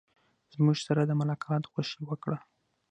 [0.53, 2.37] زموږ سره د ملاقات خوښي وکړه.